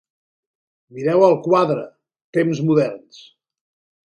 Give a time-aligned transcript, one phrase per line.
[0.97, 1.83] Mireu el quadre,
[2.39, 3.23] temps moderns.